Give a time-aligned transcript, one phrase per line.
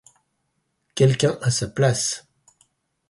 [0.95, 2.25] Quelqu’un à sa place.